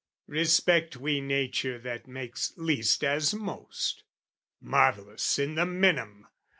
[0.25, 4.03] Respect we Nature that makes least as most,
[4.59, 6.25] Marvellous in the minim!